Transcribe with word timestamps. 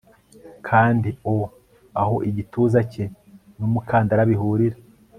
Kandi 0.67 1.09
O 1.35 1.37
aho 2.01 2.15
igituza 2.29 2.79
cye 2.91 3.05
numukandara 3.57 4.21
bihurira 4.29 4.77